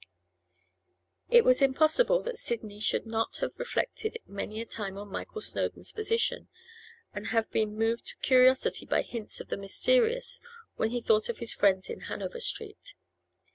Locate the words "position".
5.91-6.47